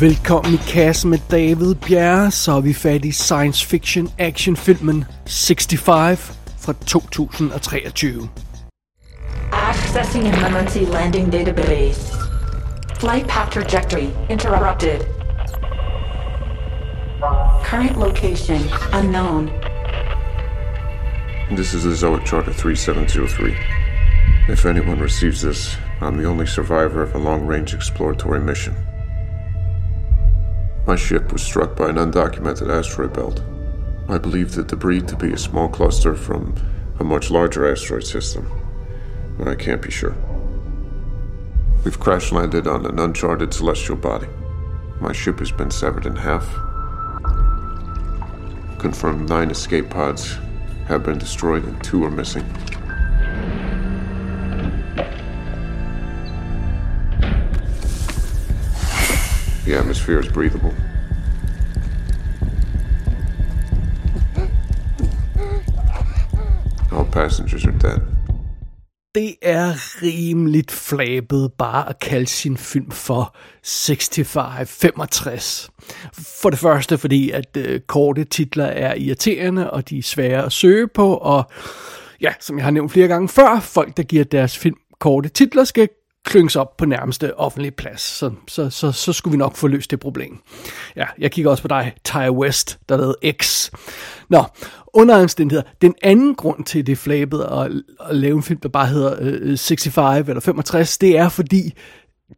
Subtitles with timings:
[0.00, 6.32] Velkommen i kassen med David Bjerre, så er vi fat i science fiction actionfilmen 65
[6.58, 8.28] fra 2023.
[9.52, 12.14] Accessing emergency landing database.
[13.00, 15.00] Flight path trajectory interrupted.
[17.64, 18.60] Current location
[18.92, 19.50] unknown.
[21.56, 23.56] This is the Zoic Charter 3703.
[24.52, 28.87] If anyone receives this, I'm the only survivor of a long range exploratory mission.
[30.88, 33.42] My ship was struck by an undocumented asteroid belt.
[34.08, 36.54] I believe the debris to be a small cluster from
[36.98, 38.50] a much larger asteroid system,
[39.36, 40.16] but I can't be sure.
[41.84, 44.28] We've crash landed on an uncharted celestial body.
[44.98, 46.48] My ship has been severed in half.
[48.78, 50.38] Confirmed nine escape pods
[50.86, 52.46] have been destroyed and two are missing.
[59.68, 60.74] The atmosphere is breathable.
[66.92, 68.00] All passengers are dead.
[69.14, 75.68] Det er rimeligt flabet bare at kalde sin film for 65-65.
[76.40, 80.52] For det første fordi, at øh, korte titler er irriterende, og de er svære at
[80.52, 81.50] søge på, og
[82.20, 85.64] ja, som jeg har nævnt flere gange før, folk, der giver deres film korte titler,
[85.64, 85.88] skal
[86.28, 88.00] klynges op på nærmeste offentlige plads.
[88.00, 90.38] Så, så, så, så skulle vi nok få løst det problem.
[90.96, 93.70] Ja, jeg kigger også på dig, Ty West, der lavede X.
[94.28, 94.44] Nå,
[94.92, 97.72] under omstændigheder, den anden grund til det flabet at,
[98.08, 101.72] at lave en film, der bare hedder øh, 65 eller 65, det er fordi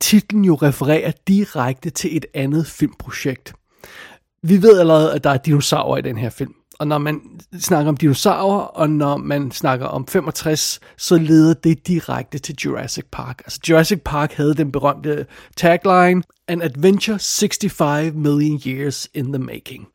[0.00, 3.52] titlen jo refererer direkte til et andet filmprojekt.
[4.42, 6.54] Vi ved allerede, at der er dinosaurer i den her film.
[6.80, 7.20] Og når man
[7.58, 13.04] snakker om dinosaurer, og når man snakker om 65, så leder det direkte til Jurassic
[13.12, 13.40] Park.
[13.44, 19.86] Altså Jurassic Park havde den berømte tagline, An adventure 65 million years in the making.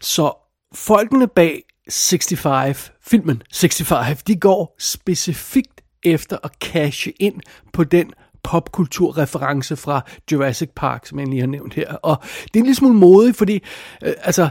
[0.00, 0.32] Så
[0.74, 7.40] folkene bag 65, filmen 65, de går specifikt efter at cashe ind
[7.72, 10.00] på den popkulturreference fra
[10.32, 11.94] Jurassic Park, som jeg lige har nævnt her.
[11.94, 13.62] Og det er en lille smule modigt, fordi
[14.04, 14.48] øh, altså,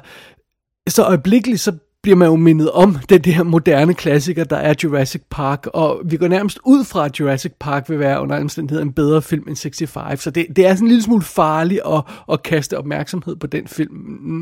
[0.91, 1.71] så øjeblikkeligt så
[2.03, 6.17] bliver man jo mindet om den her moderne klassiker, der er Jurassic Park, og vi
[6.17, 9.57] går nærmest ud fra, at Jurassic Park vil være under omstændigheder en bedre film end
[9.57, 13.47] 65, så det, det er sådan en lille smule farligt at, at kaste opmærksomhed på
[13.47, 13.95] den film,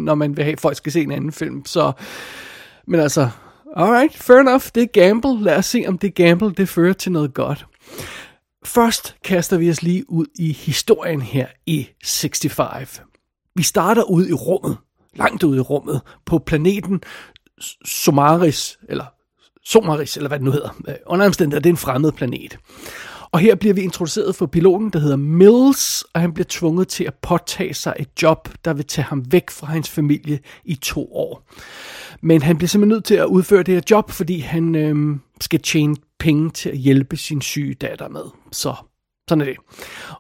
[0.06, 1.92] når man vil have, at folk skal se en anden film, så,
[2.88, 3.30] men altså,
[3.76, 7.12] alright, fair enough, det er gamble, lad os se, om det gamble, det fører til
[7.12, 7.66] noget godt.
[8.66, 13.02] Først kaster vi os lige ud i historien her i 65.
[13.56, 14.78] Vi starter ud i rummet,
[15.20, 17.02] langt ude i rummet, på planeten
[17.86, 19.06] Somaris, eller
[19.66, 20.70] Somaris, eller hvad det nu hedder.
[20.88, 22.58] Øh, under omstændigheder, det er en fremmed planet.
[23.32, 27.04] Og her bliver vi introduceret for piloten, der hedder Mills, og han bliver tvunget til
[27.04, 31.14] at påtage sig et job, der vil tage ham væk fra hans familie i to
[31.14, 31.44] år.
[32.22, 35.62] Men han bliver simpelthen nødt til at udføre det her job, fordi han øh, skal
[35.62, 38.24] tjene penge til at hjælpe sin syge datter med.
[38.52, 38.76] Så
[39.30, 39.58] sådan er det.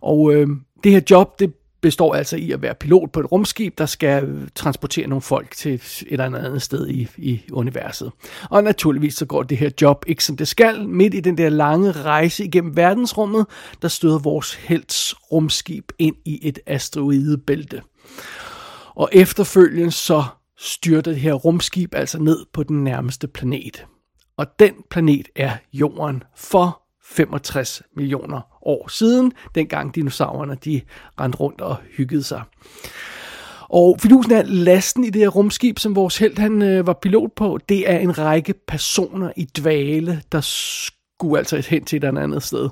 [0.01, 0.47] Og øh,
[0.83, 4.49] det her job, det består altså i at være pilot på et rumskib, der skal
[4.55, 8.11] transportere nogle folk til et eller andet sted i, i universet.
[8.49, 10.87] Og naturligvis så går det her job ikke som det skal.
[10.87, 13.45] Midt i den der lange rejse igennem verdensrummet,
[13.81, 17.81] der støder vores helts rumskib ind i et asteroidebælte.
[18.95, 20.23] Og efterfølgende så
[20.57, 23.85] styrter det her rumskib altså ned på den nærmeste planet.
[24.37, 30.81] Og den planet er Jorden for 65 millioner år siden, dengang dinosaurerne de
[31.19, 32.41] rendte rundt og hyggede sig.
[33.69, 37.31] Og fidusen er lasten i det her rumskib, som vores held han øh, var pilot
[37.35, 42.21] på, det er en række personer i dvale, der skulle altså hen til et eller
[42.21, 42.69] andet sted.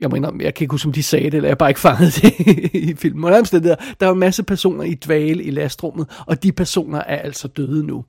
[0.00, 2.14] Jeg mener, jeg kan ikke huske, om de sagde det, eller jeg bare ikke fanget
[2.22, 2.34] det
[2.90, 3.24] i filmen.
[3.24, 6.98] Og der, der, der var en masse personer i dvale i lastrummet, og de personer
[6.98, 8.04] er altså døde nu.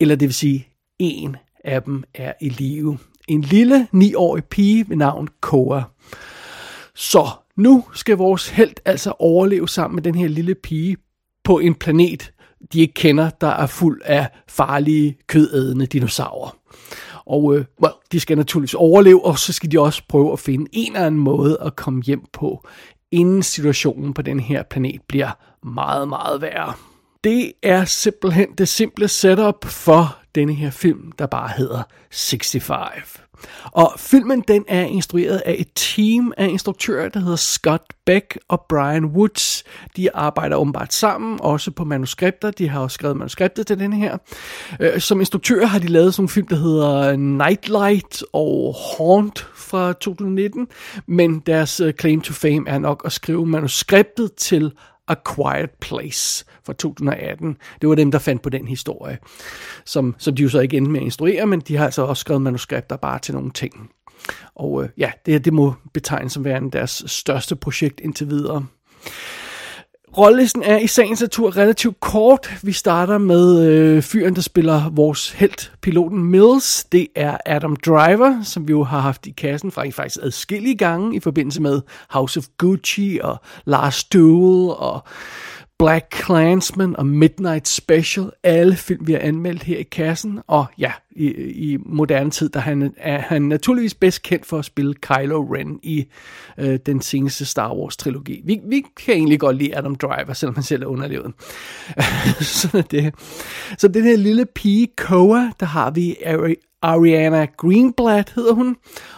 [0.00, 0.68] Eller det vil sige,
[0.98, 2.98] en af dem er i live
[3.30, 5.82] en lille 9-årig pige ved navn Koa.
[6.94, 10.96] Så nu skal vores held altså overleve sammen med den her lille pige
[11.44, 12.32] på en planet,
[12.72, 16.56] de ikke kender, der er fuld af farlige, kødædende dinosaurer.
[17.26, 20.66] Og øh, well, de skal naturligvis overleve, og så skal de også prøve at finde
[20.72, 22.66] en eller anden måde at komme hjem på,
[23.10, 25.30] inden situationen på den her planet bliver
[25.66, 26.72] meget, meget værre.
[27.24, 33.20] Det er simpelthen det simple setup for denne her film, der bare hedder 65.
[33.64, 38.66] Og filmen den er instrueret af et team af instruktører, der hedder Scott Beck og
[38.68, 39.64] Brian Woods.
[39.96, 42.50] De arbejder åbenbart sammen, også på manuskripter.
[42.50, 44.18] De har også skrevet manuskriptet til den her.
[44.80, 49.92] Øh, som instruktører har de lavet sådan en film, der hedder Nightlight og Haunt fra
[49.92, 50.68] 2019.
[51.06, 54.72] Men deres øh, claim to fame er nok at skrive manuskriptet til
[55.10, 57.56] A Quiet Place fra 2018.
[57.80, 59.18] Det var dem, der fandt på den historie,
[59.84, 62.20] som, som de jo så ikke endte med at instruere, men de har altså også
[62.20, 63.90] skrevet manuskripter bare til nogle ting.
[64.54, 68.66] Og øh, ja, det, det må betegnes som værende deres største projekt indtil videre.
[70.18, 72.58] Rollelisten er i sagens natur relativt kort.
[72.62, 76.84] Vi starter med øh, fyren, der spiller vores helt, piloten Mills.
[76.84, 81.16] Det er Adam Driver, som vi jo har haft i kassen fra faktisk adskillige gange
[81.16, 85.04] i forbindelse med House of Gucci og Last Duel og
[85.80, 90.40] Black Clansman og Midnight Special, alle film, vi har anmeldt her i kassen.
[90.46, 94.64] Og ja, i, i moderne tid, der han, er han naturligvis bedst kendt for at
[94.64, 96.06] spille Kylo Ren i
[96.58, 98.40] øh, den seneste Star Wars-trilogi.
[98.44, 101.32] Vi, vi kan egentlig godt lide Adam Driver, selvom han selv er underlevet.
[102.40, 103.14] Sådan er det.
[103.78, 106.16] Så den her lille pige, Koa, der har vi
[106.82, 108.76] Ariana Greenblatt hedder hun,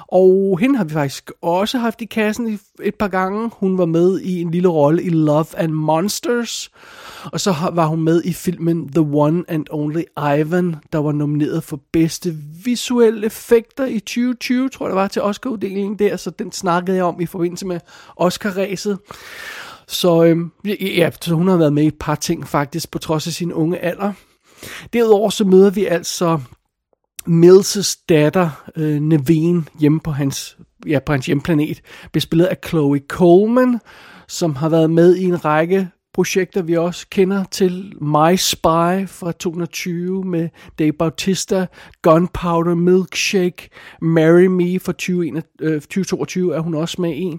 [0.09, 3.51] og hende har vi faktisk også haft i kassen et par gange.
[3.53, 6.71] Hun var med i en lille rolle i Love and Monsters,
[7.25, 10.03] og så var hun med i filmen The One and Only
[10.39, 15.23] Ivan, der var nomineret for bedste visuelle effekter i 2020, tror jeg det var, til
[15.23, 17.81] Oscar-uddelingen der, så den snakkede jeg om i forbindelse med
[18.17, 18.99] Oscar-ræset.
[19.87, 20.51] Så, øhm,
[20.81, 23.53] ja, så hun har været med i et par ting faktisk, på trods af sin
[23.53, 24.13] unge alder.
[24.93, 26.41] Derudover så møder vi altså
[27.29, 31.81] Mills' datter, øh, Neveen, hjemme på hans, ja, på hans hjemplanet,
[32.13, 33.79] bespillet af Chloe Coleman,
[34.29, 37.93] som har været med i en række projekter, vi også kender til.
[38.01, 40.49] My Spy fra 2020 med
[40.79, 41.67] Dave Bautista,
[42.03, 43.69] Gunpowder Milkshake,
[44.01, 47.37] Marry Me fra 2022 øh, er hun også med i.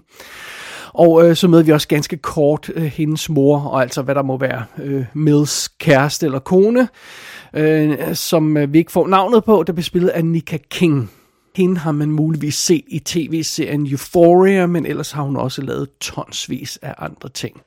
[0.94, 4.22] Og øh, så møder vi også ganske kort øh, hendes mor, og altså hvad der
[4.22, 6.88] må være øh, Mills kæreste eller kone
[7.54, 11.10] øh, som øh, vi ikke får navnet på, der bliver spillet af Nika King.
[11.56, 16.78] Hende har man muligvis set i tv-serien Euphoria, men ellers har hun også lavet tonsvis
[16.82, 17.60] af andre ting.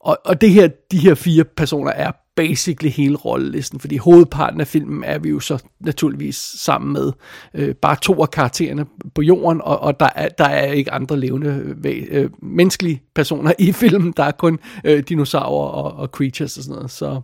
[0.00, 4.66] Og, og det her, de her fire personer er basically hele rollelisten, fordi hovedparten af
[4.66, 7.12] filmen er vi jo så naturligvis sammen med
[7.54, 11.20] øh, bare to af karaktererne på jorden, og, og der, er, der er ikke andre
[11.20, 16.56] levende øh, øh, menneskelige personer i filmen, der er kun øh, dinosaurer og, og creatures
[16.56, 16.90] og sådan noget.
[16.90, 17.20] Så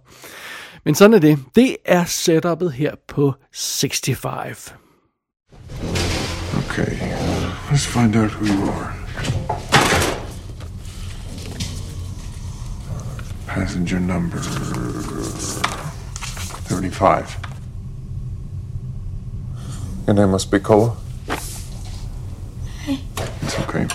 [0.85, 1.39] men sådan er det.
[1.55, 4.75] Det er setupet her på 65.
[6.57, 6.99] Okay,
[7.71, 9.54] let's find out who you are.
[13.55, 14.39] Passenger number
[16.67, 17.37] 35.
[20.09, 20.97] Your name must be Cola?
[22.89, 23.87] It's okay.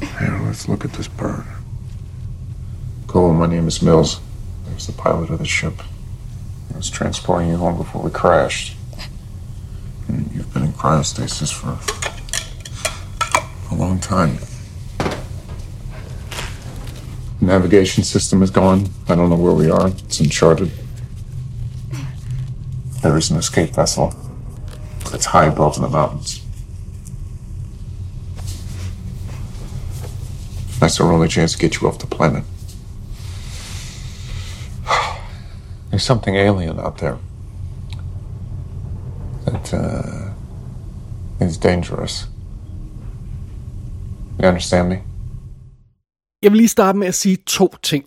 [0.00, 1.44] Here, let's look at this bird.
[3.08, 4.22] Cola, my name is Mills.
[4.70, 5.82] I was the pilot of the ship.
[6.72, 8.74] I was transporting you home before we crashed.
[10.08, 11.78] And you've been in cryostasis for
[13.70, 14.38] a long time.
[17.42, 18.88] Navigation system is gone.
[19.08, 19.88] I don't know where we are.
[19.88, 20.70] It's uncharted.
[23.02, 24.14] There is an escape vessel.
[25.12, 26.40] It's high above in the mountains.
[30.78, 32.44] That's our only chance to get you off the planet.
[35.90, 37.18] There's something alien out there
[39.46, 40.30] that uh,
[41.40, 42.28] is dangerous.
[44.38, 45.02] You understand me?
[46.42, 48.04] Jeg vil lige starte med at sige to ting,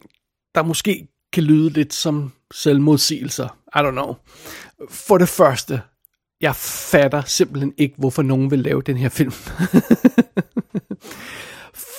[0.56, 3.58] der måske kan lyde lidt som selvmodsigelser.
[3.76, 4.16] I don't know.
[4.90, 5.82] For det første,
[6.42, 9.32] jeg fatter simpelthen ikke, hvorfor nogen vil lave den her film.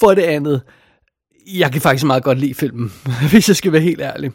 [0.01, 0.63] For det andet,
[1.47, 2.93] jeg kan faktisk meget godt lide filmen,
[3.31, 4.33] hvis jeg skal være helt ærlig.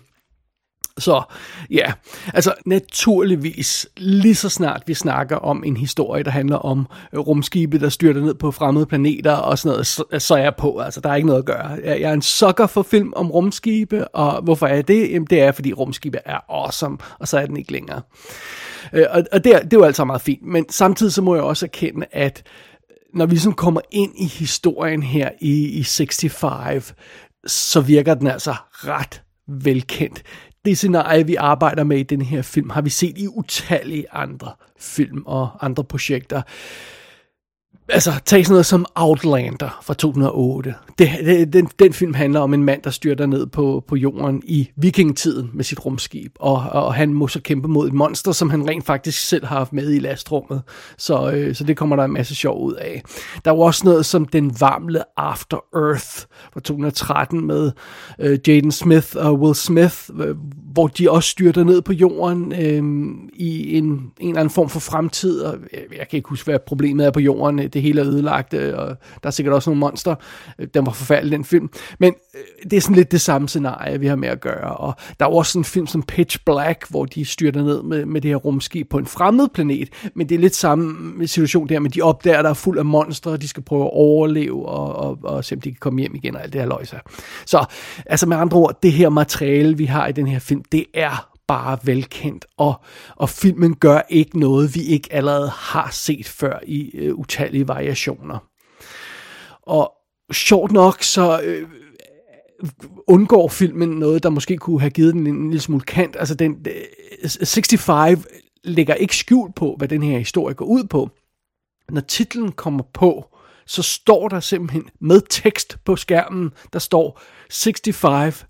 [1.02, 1.22] Så
[1.70, 1.94] ja,
[2.34, 7.80] altså naturligvis, lige så snart vi snakker om en historie, der handler om øh, rumskibe,
[7.80, 10.80] der styrter ned på fremmede planeter og sådan noget, så, så er jeg på.
[10.80, 11.68] Altså, der er ikke noget at gøre.
[11.68, 15.12] Jeg, jeg er en sucker for film om rumskibe, og hvorfor er det?
[15.12, 18.02] Jamen, det er, fordi rumskibe er awesome, og så er den ikke længere.
[18.94, 21.36] Øh, og og det, er, det er jo altså meget fint, men samtidig så må
[21.36, 22.44] jeg også erkende, at
[22.92, 26.94] øh, når vi ligesom kommer ind i historien her i, i 65,
[27.48, 30.24] så virker den altså ret velkendt
[30.66, 34.52] det scenarie, vi arbejder med i den her film, har vi set i utallige andre
[34.80, 36.42] film og andre projekter
[37.92, 40.76] altså, tag sådan noget som Outlander fra 2008.
[40.98, 44.42] Det, det, den, den film handler om en mand, der styrter ned på, på jorden
[44.46, 48.50] i vikingetiden med sit rumskib, og, og han må så kæmpe mod et monster, som
[48.50, 50.62] han rent faktisk selv har haft med i lastrummet.
[50.98, 53.02] Så, øh, så det kommer der en masse sjov ud af.
[53.46, 57.72] Der var også noget som Den varmle After Earth fra 2013 med
[58.20, 60.36] øh, Jaden Smith og Will Smith, øh,
[60.74, 62.84] hvor de også styrter ned på jorden øh,
[63.34, 66.60] i en, en eller anden form for fremtid, og jeg, jeg kan ikke huske, hvad
[66.68, 68.88] problemet er på jorden, det hele er ødelagt, øh, og
[69.24, 70.16] der er sikkert også nogle monster,
[70.60, 74.00] øh, den var forfærdelig, den film, men øh, det er sådan lidt det samme scenarie,
[74.00, 77.06] vi har med at gøre, og der er også en film som Pitch Black, hvor
[77.06, 80.40] de styrter ned med, med det her rumskib på en fremmed planet, men det er
[80.40, 83.64] lidt samme situation der, men de opdager, der er fuld af monstre, og de skal
[83.64, 86.54] prøve at overleve, og, og, og se om de kan komme hjem igen, og alt
[86.54, 86.98] det her løjser.
[87.46, 87.66] Så,
[88.06, 91.32] altså med andre ord, det her materiale, vi har i den her film, det er
[91.48, 92.74] bare velkendt, og,
[93.16, 98.38] og filmen gør ikke noget, vi ikke allerede har set før i øh, utallige variationer.
[99.62, 99.94] Og
[100.32, 101.68] sjovt nok, så øh,
[103.08, 106.16] undgår filmen noget, der måske kunne have givet den en, en lille smule kant.
[106.20, 108.26] Altså, den, øh, 65
[108.64, 111.10] lægger ikke skjul på, hvad den her historie går ud på.
[111.90, 113.26] Når titlen kommer på,
[113.66, 118.46] så står der simpelthen med tekst på skærmen, der står 65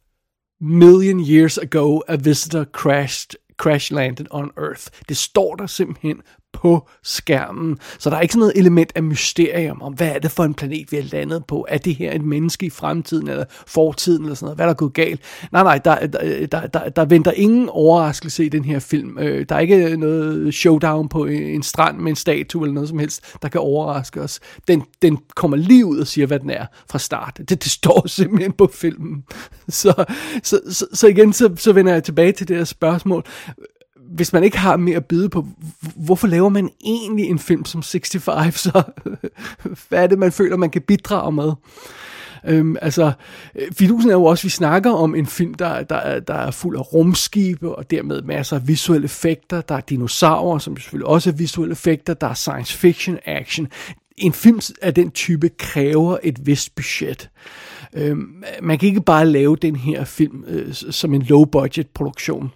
[0.61, 4.89] million years ago a visitor crashed crash landed on Earth.
[5.09, 6.21] Det står der simpelthen
[6.53, 7.77] på skærmen.
[7.99, 10.53] Så der er ikke sådan noget element af mysterium om, hvad er det for en
[10.53, 11.65] planet, vi er landet på?
[11.69, 14.57] Er det her et menneske i fremtiden eller fortiden eller sådan noget?
[14.57, 15.21] Hvad er der gået galt?
[15.51, 19.17] Nej, nej, der, der, der, der, der venter ingen overraskelse i den her film.
[19.19, 22.99] Øh, der er ikke noget showdown på en strand med en statue eller noget som
[22.99, 24.39] helst, der kan overraske os.
[24.67, 27.37] Den, den kommer lige ud og siger, hvad den er fra start.
[27.37, 29.23] Det, det står simpelthen på filmen.
[29.69, 30.05] Så,
[30.43, 33.25] så, så, så igen, så, så vender jeg tilbage til det her spørgsmål
[34.15, 35.47] hvis man ikke har mere at byde på,
[35.95, 38.83] hvorfor laver man egentlig en film som 65, så
[39.89, 41.51] hvad er det, man føler, man kan bidrage med?
[42.47, 43.11] Øhm, altså,
[43.55, 46.51] øh, fidusen er jo også, at vi snakker om en film, der, der, der er
[46.51, 49.61] fuld af rumskibe, og dermed masser af visuelle effekter.
[49.61, 52.13] Der er dinosaurer, som selvfølgelig også er visuelle effekter.
[52.13, 53.67] Der er science fiction, action.
[54.17, 57.29] En film af den type kræver et vist budget.
[57.93, 62.51] Øhm, man kan ikke bare lave den her film øh, som en low-budget produktion.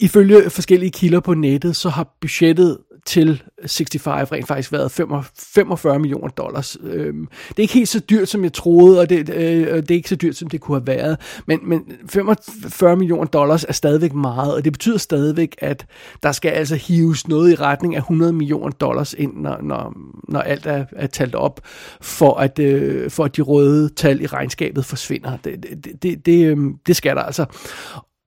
[0.00, 6.28] Ifølge forskellige kilder på nettet, så har budgettet til 65 rent faktisk været 45 millioner
[6.28, 6.76] dollars.
[6.82, 9.94] Øhm, det er ikke helt så dyrt, som jeg troede, og det, øh, det er
[9.94, 11.42] ikke så dyrt, som det kunne have været.
[11.46, 15.86] Men, men 45 millioner dollars er stadigvæk meget, og det betyder stadigvæk, at
[16.22, 19.94] der skal altså hives noget i retning af 100 millioner dollars ind, når, når,
[20.28, 21.60] når alt er, er talt op,
[22.00, 25.36] for at, øh, for at de røde tal i regnskabet forsvinder.
[25.44, 27.44] Det, det, det, det, øh, det skal der altså.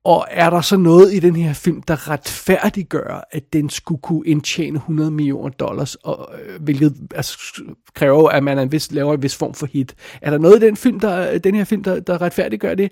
[0.06, 4.24] Og er der så noget i den her film, der retfærdiggør, at den skulle kunne
[4.26, 9.24] indtjene 100 millioner dollars, og, øh, hvilket altså, kræver, at man en vis, laver en
[9.24, 9.96] vis form for hit.
[10.22, 12.92] Er der noget i den, film, der, den her film, der, der retfærdiggør det?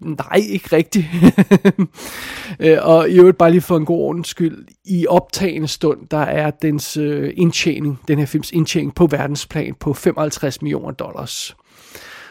[0.00, 1.06] Nej, ikke rigtigt.
[2.60, 6.18] Øh, og i øvrigt bare lige for en god ordens skyld, i optagende stund, der
[6.18, 11.56] er dens øh, indtjening, den her films indtjening på verdensplan på 55 millioner dollars.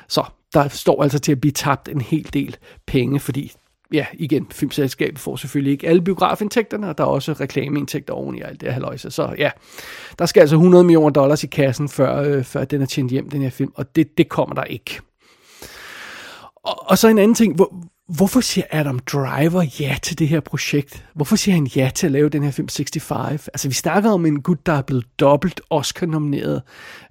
[0.08, 0.24] Så
[0.54, 3.52] der står altså til at blive tabt en hel del penge, fordi
[3.94, 8.42] ja, igen, filmselskabet får selvfølgelig ikke alle biografindtægterne, og der er også reklameindtægter oven i
[8.42, 9.12] alt det her løjse.
[9.12, 9.51] Så ja,
[10.20, 13.30] der skal altså 100 millioner dollars i kassen, før, øh, før den er tjent hjem,
[13.30, 15.01] den her film, og det, det kommer der ikke.
[16.63, 20.39] Og, og så en anden ting, hvor, hvorfor siger Adam Driver ja til det her
[20.39, 21.05] projekt?
[21.15, 23.47] Hvorfor siger han ja til at lave den her film 65?
[23.47, 26.62] Altså, vi snakker om en gut, der er blevet dobbelt Oscar-nomineret.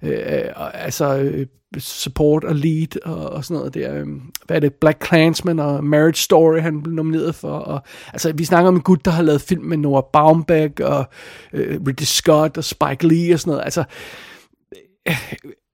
[0.03, 1.47] Øh, altså, øh,
[1.77, 3.95] support og lead og, og sådan noget der.
[3.95, 4.73] Øhm, hvad er det?
[4.73, 7.51] Black Clansman og Marriage Story, han blev nomineret for.
[7.51, 7.81] Og,
[8.13, 11.05] altså, vi snakker om en gut, der har lavet film med Noah Baumbach og
[11.53, 13.65] øh, Ridley Scott og Spike Lee og sådan noget.
[13.65, 13.83] Altså,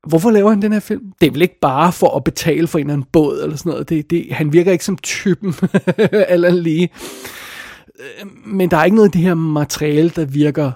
[0.07, 1.11] hvorfor laver han den her film?
[1.21, 3.69] Det er vel ikke bare for at betale for en eller anden båd eller sådan
[3.69, 3.89] noget.
[3.89, 5.53] Det, det, han virker ikke som typen,
[6.29, 6.89] eller lige.
[7.99, 10.71] Øh, men der er ikke noget af det her materiale, der virker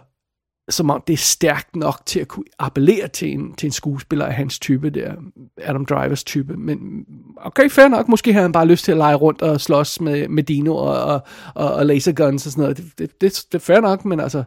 [0.70, 4.26] som om det er stærkt nok til at kunne appellere til en, til en skuespiller
[4.26, 5.14] af hans type der,
[5.62, 7.06] Adam Drivers type, men
[7.38, 10.28] okay, fair nok, måske har han bare lyst til at lege rundt og slås med,
[10.28, 11.22] med Dino og, og,
[11.56, 14.44] og, og laserguns og sådan noget, det, det, det, det er fair nok, men altså,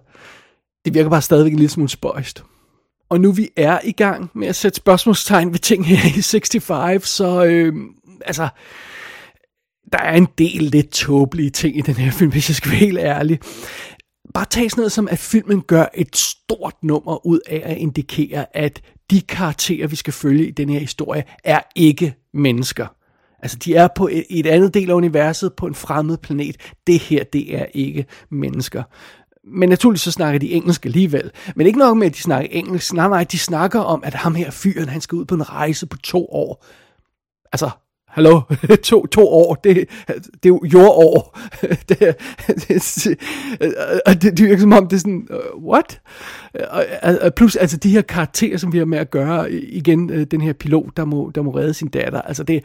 [0.84, 2.44] det virker bare stadigvæk en lille smule spøjst.
[3.08, 7.08] Og nu vi er i gang med at sætte spørgsmålstegn ved ting her i 65,
[7.08, 7.74] så øh,
[8.20, 8.48] altså,
[9.92, 12.80] der er en del lidt tåbelige ting i den her film, hvis jeg skal være
[12.80, 13.40] helt ærlig.
[14.34, 18.56] Bare tag sådan noget som, at filmen gør et stort nummer ud af at indikere,
[18.56, 22.86] at de karakterer, vi skal følge i den her historie, er ikke mennesker.
[23.42, 26.56] Altså, de er på et, et andet del af universet, på en fremmed planet.
[26.86, 28.82] Det her, det er ikke mennesker.
[29.52, 31.30] Men naturligvis så snakker de engelsk alligevel.
[31.56, 32.92] Men ikke nok med, at de snakker engelsk.
[32.92, 35.86] Nej, nej, de snakker om, at ham her fyren, han skal ud på en rejse
[35.86, 36.64] på to år.
[37.52, 37.70] Altså,
[38.08, 38.40] hallo,
[38.82, 41.38] to, to år, det, det er jo jordår.
[41.88, 41.98] det,
[42.68, 43.18] det,
[44.06, 46.00] det, det virker som om, det er sådan, uh, what?
[47.24, 50.40] Uh, plus, altså de her karakterer, som vi har med at gøre, igen, uh, den
[50.40, 52.64] her pilot, der må, der må redde sin datter, altså det,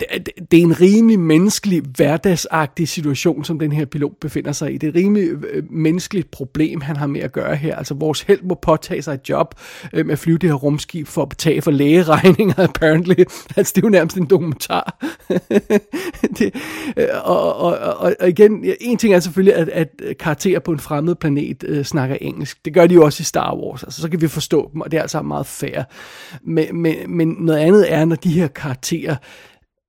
[0.00, 4.78] det, det er en rimelig menneskelig, hverdagsagtig situation, som den her pilot befinder sig i.
[4.78, 7.76] Det er et rimelig øh, menneskeligt problem, han har med at gøre her.
[7.76, 9.54] Altså, vores held må påtage sig et job
[9.92, 13.14] øh, med at flyve det her rumskib for at betale for lægeregninger, apparently.
[13.56, 15.04] Altså, det er jo nærmest en dokumentar.
[16.38, 16.54] det,
[16.96, 20.78] øh, og, og, og, og igen, en ting er selvfølgelig, at, at karakterer på en
[20.78, 22.64] fremmed planet øh, snakker engelsk.
[22.64, 23.82] Det gør de jo også i Star Wars.
[23.82, 25.82] Altså, så kan vi forstå dem, og det er altså meget fair.
[26.42, 29.16] Men, men, men noget andet er, når de her karakterer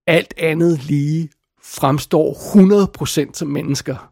[0.07, 1.29] alt andet lige
[1.63, 2.33] fremstår
[3.27, 4.11] 100% som mennesker.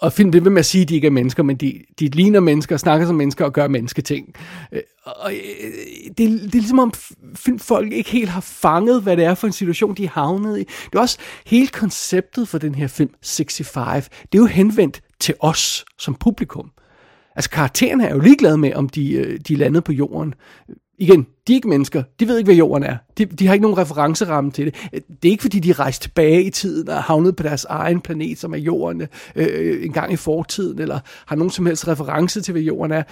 [0.00, 2.40] Og film det vil man sige, at de ikke er mennesker, men de, de ligner
[2.40, 4.34] mennesker, snakker som mennesker og gør mennesketing.
[4.72, 5.38] Øh, og øh,
[6.06, 6.92] det, det er ligesom om
[7.34, 10.60] filmfolk ikke helt har fanget, hvad det er for en situation, de er havnet i.
[10.60, 14.08] Det er også hele konceptet for den her film, 65.
[14.08, 16.70] Det er jo henvendt til os som publikum.
[17.36, 20.34] Altså karaktererne er jo ligeglade med, om de, øh, de er landet på jorden
[20.98, 22.02] igen, de er ikke mennesker.
[22.20, 22.96] De ved ikke, hvad jorden er.
[23.18, 24.74] De, de har ikke nogen referenceramme til det.
[24.92, 28.00] Det er ikke, fordi de er rejst tilbage i tiden og havnet på deres egen
[28.00, 29.02] planet, som er jorden,
[29.36, 33.02] øh, en gang i fortiden, eller har nogen som helst reference til, hvad jorden er.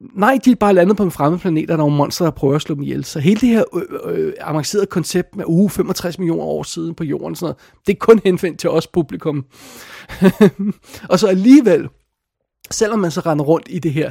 [0.00, 2.32] Nej, de er bare landet på en fremmed planet, og der er nogle monster, der
[2.32, 3.04] prøver at slå dem ihjel.
[3.04, 3.82] Så hele det her øh,
[4.14, 7.92] øh, avancerede koncept med uh, uge 65 millioner år siden på jorden, sådan noget, det
[7.92, 9.44] er kun henvendt til os publikum.
[11.10, 11.88] og så alligevel,
[12.70, 14.10] selvom man så render rundt i det her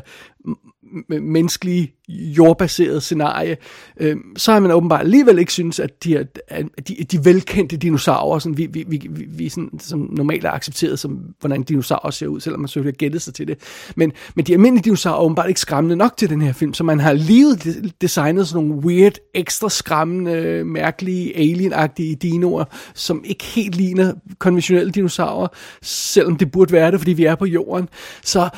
[1.09, 3.57] menneskelige, jordbaserede scenarie,
[3.99, 8.39] øh, så har man åbenbart alligevel ikke synes, at de, at de, de velkendte dinosaurer,
[8.39, 12.39] som vi, vi, vi, vi sådan, som normalt er accepteret, som hvordan dinosaurer ser ud,
[12.39, 13.57] selvom man selvfølgelig har gættet sig til det.
[13.95, 16.83] Men, men de almindelige dinosaurer er åbenbart ikke skræmmende nok til den her film, så
[16.83, 23.75] man har alligevel designet sådan nogle weird, ekstra skræmmende, mærkelige, alienagtige dinoer, som ikke helt
[23.75, 25.47] ligner konventionelle dinosaurer,
[25.81, 27.89] selvom det burde være det, fordi vi er på jorden.
[28.23, 28.49] Så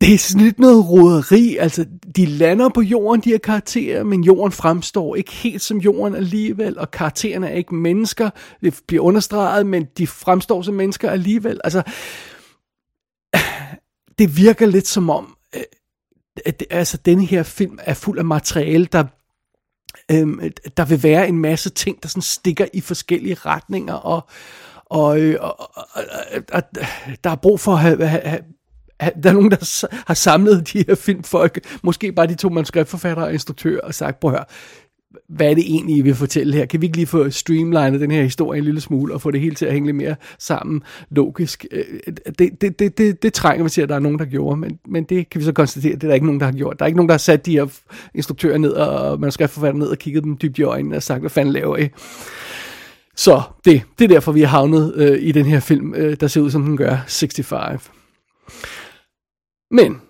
[0.00, 1.86] det er sådan lidt noget roderi, altså
[2.16, 6.78] de lander på jorden, de her karakterer, men jorden fremstår ikke helt som jorden alligevel,
[6.78, 11.60] og karaktererne er ikke mennesker, det bliver understreget, men de fremstår som mennesker alligevel.
[11.64, 11.82] Altså,
[14.18, 15.36] det virker lidt som om,
[16.46, 19.04] at altså, denne her film er fuld af materiale, der
[20.10, 20.40] øhm,
[20.76, 24.28] der vil være en masse ting, der sådan stikker i forskellige retninger, og,
[24.86, 25.06] og,
[25.40, 26.62] og, og, og, og
[27.24, 28.42] der er brug for at have, have,
[29.22, 33.32] der er nogen, der har samlet de her filmfolk, måske bare de to manuskriptforfattere og
[33.32, 34.44] instruktører, og sagt, prøv at høre,
[35.28, 36.66] hvad er det egentlig, I vil fortælle her?
[36.66, 39.40] Kan vi ikke lige få streamlinet den her historie en lille smule, og få det
[39.40, 41.66] hele til at hænge lidt mere sammen logisk?
[42.38, 44.78] Det, det, det, det, det trænger vi til, at der er nogen, der gjorde, men,
[44.88, 46.78] men det kan vi så konstatere, det er der ikke nogen, der har gjort.
[46.78, 47.66] Der er ikke nogen, der har sat de her
[48.14, 51.52] instruktører ned, og manuskriptforfattere ned, og kigget dem dybt i øjnene, og sagt, hvad fanden
[51.52, 51.88] laver I?
[53.16, 56.26] Så det, det er derfor, vi er havnet øh, i den her film, øh, der
[56.26, 57.90] ser ud, som den gør, 65.
[59.70, 60.00] Men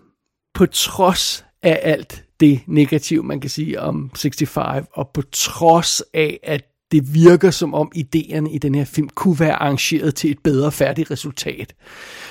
[0.54, 6.40] på trods af alt det negative, man kan sige om 65, og på trods af,
[6.42, 10.38] at det virker som om idéerne i den her film kunne være arrangeret til et
[10.44, 11.74] bedre færdigt resultat.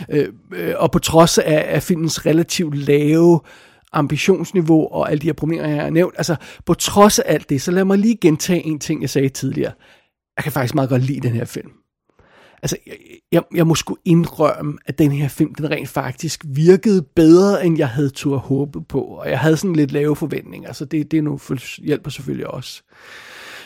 [0.09, 3.39] Øh, øh, og på trods af, af filmens relativt lave
[3.93, 6.35] ambitionsniveau og alle de her problemer, jeg har nævnt, altså
[6.65, 9.73] på trods af alt det, så lad mig lige gentage en ting, jeg sagde tidligere.
[10.37, 11.71] Jeg kan faktisk meget godt lide den her film
[12.65, 12.77] altså,
[13.31, 17.77] jeg, jeg må sgu indrømme, at den her film, den rent faktisk virkede bedre, end
[17.77, 19.01] jeg havde tur håbe på.
[19.01, 21.39] Og jeg havde sådan lidt lave forventninger, så det, det nu
[21.77, 22.83] hjælper selvfølgelig også.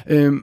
[0.07, 0.41] Øhm,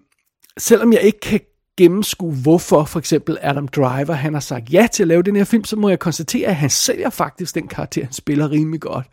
[0.58, 1.40] selvom jeg ikke kan
[1.76, 5.44] gennemskue, hvorfor for eksempel Adam Driver, han har sagt ja til at lave den her
[5.44, 9.06] film, så må jeg konstatere, at han sælger faktisk den karakter, han spiller rimelig godt.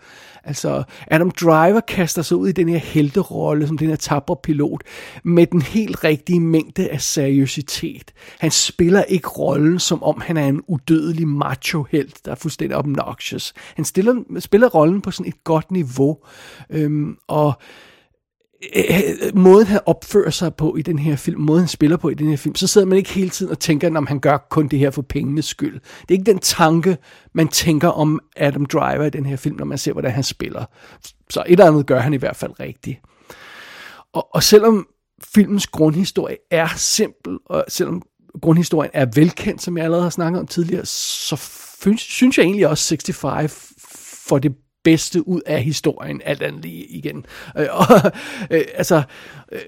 [0.46, 4.84] Altså, Adam Driver kaster sig ud i den her helterolle, som den her tabre pilot,
[5.24, 8.14] med den helt rigtige mængde af seriøsitet.
[8.40, 13.54] Han spiller ikke rollen, som om han er en udødelig macho-helt, der er fuldstændig obnoxious.
[13.76, 16.18] Han stiller, spiller rollen på sådan et godt niveau,
[16.70, 17.54] øhm, og
[18.76, 22.10] Øh, øh, måden han opfører sig på i den her film, måden han spiller på
[22.10, 24.38] i den her film, så sidder man ikke hele tiden og tænker, om han gør
[24.50, 25.74] kun det her for pengenes skyld.
[25.74, 26.98] Det er ikke den tanke,
[27.34, 30.66] man tænker om Adam Driver i den her film, når man ser, hvordan han spiller.
[31.30, 33.00] Så et eller andet gør han i hvert fald rigtigt.
[34.14, 34.88] Og, og selvom
[35.36, 38.02] filmens grundhistorie er simpel, og selvom
[38.42, 41.36] grundhistorien er velkendt, som jeg allerede har snakket om tidligere, så
[41.98, 43.74] synes jeg egentlig også 65
[44.28, 47.26] for det bedste ud af historien, alt andet lige igen.
[47.58, 47.86] Øh, og,
[48.52, 49.04] øh, altså,
[49.52, 49.60] øh,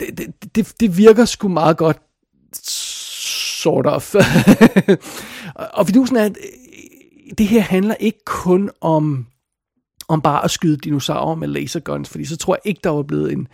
[0.00, 1.98] det, det, det, virker sgu meget godt,
[3.62, 4.14] sort of.
[5.78, 9.26] og fidusen er, at øh, det her handler ikke kun om
[10.08, 13.32] om bare at skyde dinosaurer med laserguns, fordi så tror jeg ikke, der var blevet
[13.32, 13.48] en,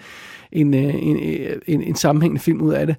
[0.52, 2.96] en, øh, en, øh, en, en sammenhængende film ud af det.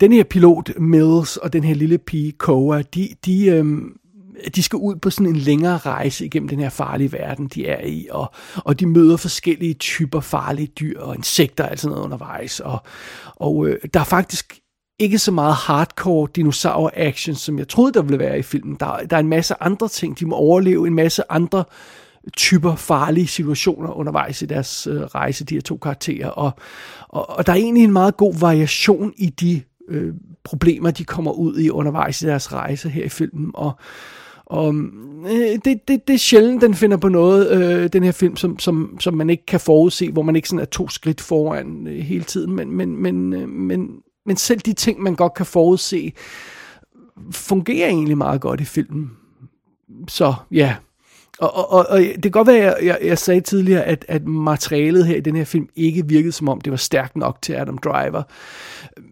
[0.00, 3.96] Den her pilot, Mills, og den her lille pige, Koa, de, de, øhm,
[4.54, 7.86] de skal ud på sådan en længere rejse igennem den her farlige verden, de er
[7.86, 12.04] i, og, og de møder forskellige typer farlige dyr og insekter og alt sådan noget
[12.04, 12.78] undervejs, og,
[13.36, 14.60] og øh, der er faktisk
[14.98, 18.76] ikke så meget hardcore dinosaur-action, som jeg troede, der ville være i filmen.
[18.80, 21.64] Der, der er en masse andre ting, de må overleve, en masse andre
[22.36, 26.28] typer farlige situationer undervejs i deres øh, rejse, de her to karakterer.
[26.28, 26.50] Og,
[27.08, 31.32] og, og der er egentlig en meget god variation i de øh, problemer, de kommer
[31.32, 33.50] ud i undervejs i deres rejse her i filmen.
[33.54, 33.78] Og,
[34.50, 34.74] og
[35.24, 38.58] øh, det, det, det er sjældent, den finder på noget, øh, den her film, som,
[38.58, 41.98] som, som man ikke kan forudse, hvor man ikke sådan er to skridt foran øh,
[41.98, 42.52] hele tiden.
[42.52, 43.90] Men, men, men, øh, men,
[44.26, 46.12] men selv de ting, man godt kan forudse,
[47.30, 49.10] fungerer egentlig meget godt i filmen.
[50.08, 50.76] Så ja,
[51.40, 54.26] og, og, og, og det kan godt være, at jeg, jeg sagde tidligere, at, at
[54.26, 57.52] materialet her i den her film ikke virkede som om, det var stærkt nok til
[57.52, 58.22] Adam Driver.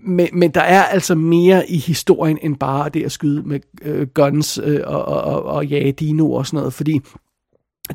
[0.04, 4.06] Men, men der er altså mere i historien, end bare det at skyde med øh,
[4.14, 6.72] guns øh, og, og, og, og jage dino og sådan noget.
[6.72, 7.00] Fordi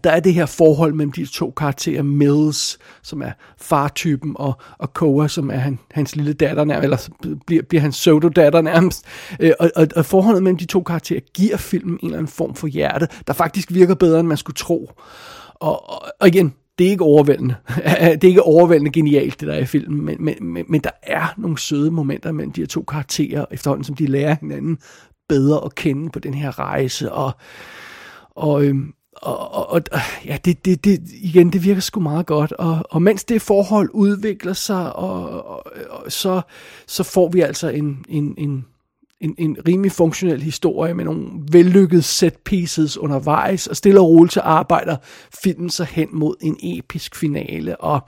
[0.03, 4.93] der er det her forhold mellem de to karakterer, Mills, som er fartypen, og, og
[4.93, 9.05] Koa, som er han, hans lille datter nærmest, eller bliver, bliver hans pseudo-datter nærmest.
[9.39, 12.55] Øh, og, og, og forholdet mellem de to karakterer giver filmen en eller anden form
[12.55, 14.91] for hjerte, der faktisk virker bedre, end man skulle tro.
[15.55, 17.55] Og, og, og igen, det er ikke overvældende.
[18.21, 20.91] det er ikke overvældende genialt, det der er i filmen, men, men, men, men der
[21.03, 24.77] er nogle søde momenter mellem de her to karakterer, efterhånden som de lærer hinanden
[25.29, 27.31] bedre at kende på den her rejse, og,
[28.35, 32.51] og, øhm, og, og, og ja, det, det, det, igen, det virker sgu meget godt.
[32.51, 36.41] Og, og mens det forhold udvikler sig, og, og, og så,
[36.87, 38.65] så får vi altså en, en, en,
[39.21, 44.33] en, en rimelig funktionel historie med nogle vellykkede set pieces undervejs, og stille og roligt
[44.33, 44.97] til arbejder
[45.43, 47.81] filmen sig hen mod en episk finale.
[47.81, 47.99] Og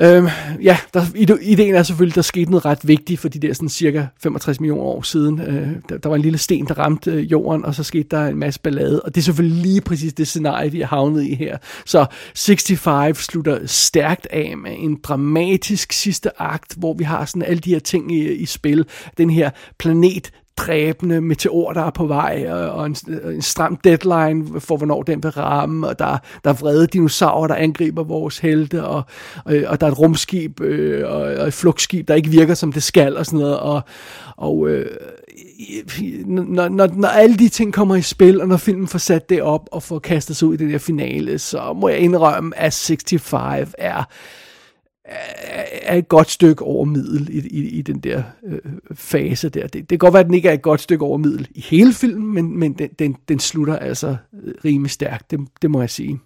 [0.00, 0.28] Øhm,
[0.62, 1.02] ja, der,
[1.40, 4.82] ideen er selvfølgelig, der skete noget ret vigtigt for de der sådan cirka 65 millioner
[4.82, 5.40] år siden.
[5.40, 8.26] Øh, der, der var en lille sten, der ramte øh, jorden, og så skete der
[8.26, 9.02] en masse ballade.
[9.02, 11.58] Og det er selvfølgelig lige præcis det scenarie, vi er havnet i her.
[11.86, 12.06] Så
[12.36, 17.70] 65 slutter stærkt af med en dramatisk sidste akt, hvor vi har sådan alle de
[17.70, 18.84] her ting i, i spil.
[19.18, 24.60] Den her planet, dræbende meteor, der er på vej, og, og en, en stram deadline
[24.60, 28.84] for, hvornår den vil ramme, og der, der er vrede dinosaurer, der angriber vores helte,
[28.84, 29.02] og,
[29.44, 32.72] og, og der er et rumskib øh, og, og et flugtskib, der ikke virker, som
[32.72, 33.82] det skal, og sådan noget, og,
[34.36, 34.86] og øh,
[36.26, 39.42] når, når, når alle de ting kommer i spil, og når filmen får sat det
[39.42, 42.74] op, og får kastet sig ud i det der finale, så må jeg indrømme, at
[42.74, 44.04] 65 er
[45.82, 48.58] er et godt stykke over middel i, i, i den der øh,
[48.94, 49.66] fase der.
[49.66, 51.60] Det, det kan godt være, at den ikke er et godt stykke over middel i
[51.60, 55.80] hele filmen, men, men den, den, den slutter altså øh, rimelig stærkt, det, det må
[55.80, 56.20] jeg sige.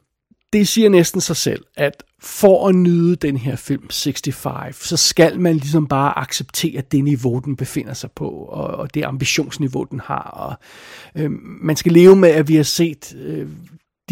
[0.52, 5.40] Det siger næsten sig selv, at for at nyde den her film 65, så skal
[5.40, 10.00] man ligesom bare acceptere det niveau, den befinder sig på, og, og det ambitionsniveau, den
[10.00, 10.22] har.
[10.22, 10.54] Og,
[11.22, 13.48] øh, man skal leve med, at vi har set øh,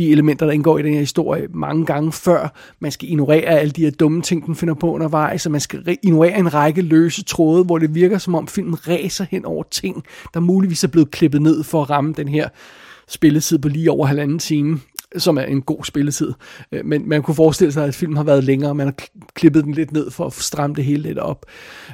[0.01, 2.55] de elementer, der indgår i den her historie mange gange før.
[2.81, 5.99] Man skal ignorere alle de her dumme ting, den finder på undervejs, og man skal
[6.03, 10.05] ignorere en række løse tråde, hvor det virker som om filmen ræser hen over ting,
[10.35, 12.49] der muligvis er blevet klippet ned for at ramme den her
[13.09, 14.81] spilletid på lige over halvanden time
[15.19, 16.33] som er en god spilletid.
[16.73, 18.95] Øh, men man kunne forestille sig, at filmen har været længere, og man har
[19.35, 21.47] klippet den lidt ned for at stramme det hele lidt op.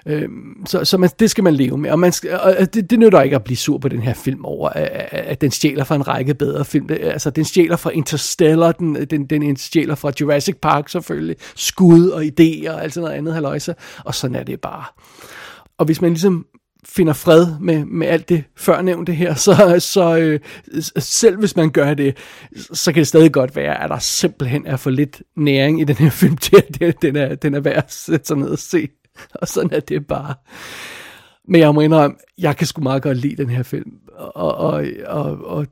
[0.06, 0.28] Øh,
[0.66, 1.90] så, så man, det skal man leve med.
[1.90, 4.44] Og, man skal, og det, det nytter ikke at blive sur på den her film
[4.44, 6.86] over, at, at den stjæler fra en række bedre film.
[6.90, 12.22] Altså, den stjæler fra Interstellar, den, den, den stjæler fra Jurassic Park selvfølgelig, skud og
[12.22, 13.74] idéer og alt sådan noget andet haløjse.
[14.04, 14.84] Og sådan er det bare.
[15.78, 16.46] Og hvis man ligesom
[16.88, 20.40] finder fred med, med alt det førnævnte her, så, så øh,
[20.98, 22.16] selv hvis man gør det,
[22.72, 25.96] så kan det stadig godt være, at der simpelthen er for lidt næring i den
[25.96, 28.88] her film til, at den er, den er værd at sætte sig ned og se.
[29.40, 30.34] Og sådan er det bare.
[31.48, 33.92] Men jeg må indrømme, jeg kan sgu meget godt lide den her film.
[34.16, 35.66] Og, og, og, og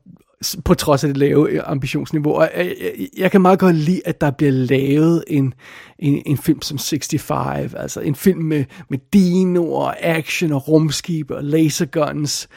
[0.65, 2.35] på trods af det lave øh, ambitionsniveau.
[2.35, 5.55] Og jeg, jeg, jeg kan meget godt lide, at der bliver lavet en,
[5.99, 11.31] en, en film som 65, altså en film med, med dino og action og rumskib
[11.31, 12.49] og laserguns.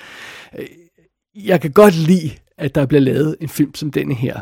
[1.36, 4.42] Jeg kan godt lide, at der bliver lavet en film som denne her.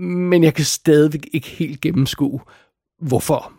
[0.00, 2.40] Men jeg kan stadigvæk ikke helt gennemskue,
[3.00, 3.57] hvorfor.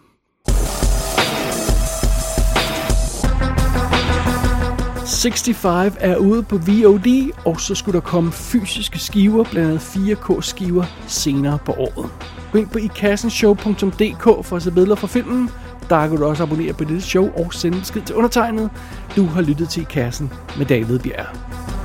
[5.09, 10.41] 65 er ude på VOD, og så skulle der komme fysiske skiver, blandt andet 4K
[10.41, 12.09] skiver, senere på året.
[12.51, 15.49] Gå ind på ikassenshow.dk for at se billeder fra filmen.
[15.89, 18.69] Der kan du også abonnere på dette show og sende besked til undertegnet.
[19.15, 21.78] Du har lyttet til I Kassen med David Bjerg.